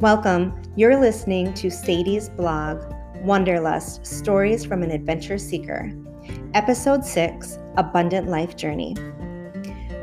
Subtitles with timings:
[0.00, 0.62] Welcome.
[0.76, 2.84] You're listening to Sadie's blog,
[3.16, 5.92] Wanderlust Stories from an Adventure Seeker,
[6.54, 8.94] Episode 6 Abundant Life Journey.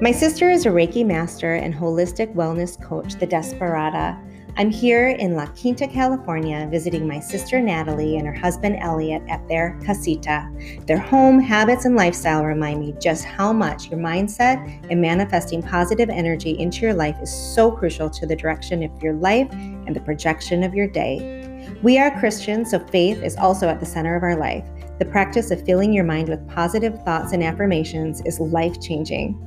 [0.01, 4.19] My sister is a Reiki master and holistic wellness coach, the Desperada,
[4.57, 9.45] I'm here in La Quinta, California, visiting my sister Natalie and her husband Elliot at
[9.49, 10.49] their casita.
[10.87, 16.09] Their home, habits, and lifestyle remind me just how much your mindset and manifesting positive
[16.09, 19.51] energy into your life is so crucial to the direction of your life
[19.87, 21.67] and the projection of your day.
[21.81, 24.65] We are Christians, so faith is also at the center of our life.
[24.99, 29.41] The practice of filling your mind with positive thoughts and affirmations is life changing.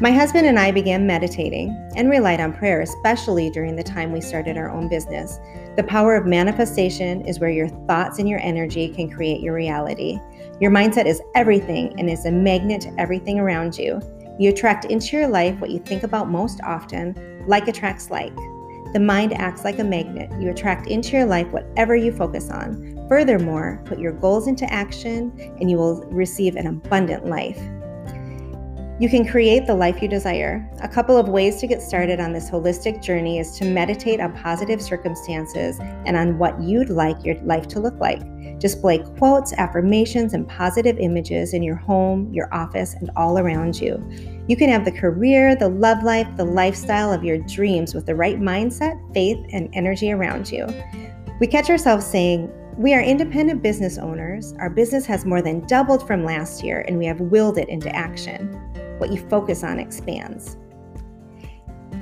[0.00, 4.22] My husband and I began meditating and relied on prayer, especially during the time we
[4.22, 5.38] started our own business.
[5.76, 10.18] The power of manifestation is where your thoughts and your energy can create your reality.
[10.58, 14.00] Your mindset is everything and is a magnet to everything around you.
[14.38, 18.32] You attract into your life what you think about most often, like attracts like.
[18.92, 20.30] The mind acts like a magnet.
[20.40, 23.06] You attract into your life whatever you focus on.
[23.08, 27.60] Furthermore, put your goals into action and you will receive an abundant life.
[29.00, 30.70] You can create the life you desire.
[30.82, 34.36] A couple of ways to get started on this holistic journey is to meditate on
[34.36, 38.20] positive circumstances and on what you'd like your life to look like.
[38.58, 44.06] Display quotes, affirmations, and positive images in your home, your office, and all around you.
[44.48, 48.14] You can have the career, the love life, the lifestyle of your dreams with the
[48.14, 50.66] right mindset, faith, and energy around you.
[51.40, 54.54] We catch ourselves saying, we are independent business owners.
[54.58, 57.94] Our business has more than doubled from last year, and we have willed it into
[57.94, 58.48] action.
[58.98, 60.56] What you focus on expands.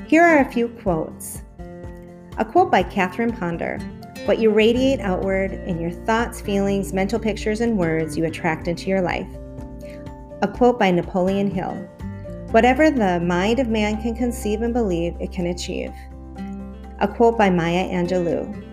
[0.06, 1.42] Here are a few quotes.
[2.38, 3.78] A quote by Catherine Ponder
[4.26, 8.88] What you radiate outward in your thoughts, feelings, mental pictures, and words you attract into
[8.88, 9.28] your life.
[10.42, 11.74] A quote by Napoleon Hill
[12.50, 15.92] Whatever the mind of man can conceive and believe, it can achieve.
[17.00, 18.67] A quote by Maya Angelou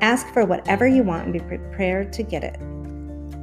[0.00, 2.58] Ask for whatever you want and be prepared to get it.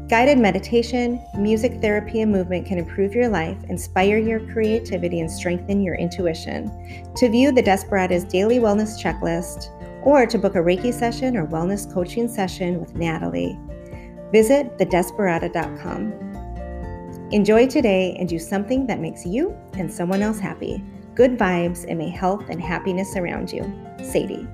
[0.10, 5.82] Guided meditation, music therapy, and movement can improve your life, inspire your creativity, and strengthen
[5.82, 6.70] your intuition.
[7.16, 9.70] To view the Desperada's daily wellness checklist,
[10.04, 13.58] or to book a Reiki session or wellness coaching session with Natalie,
[14.32, 16.12] visit thedesperada.com.
[17.32, 20.84] Enjoy today and do something that makes you and someone else happy.
[21.16, 23.64] Good vibes and may health and happiness surround you.
[24.04, 24.48] Sadie.